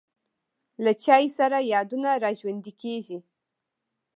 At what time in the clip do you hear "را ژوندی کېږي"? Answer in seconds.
2.23-3.17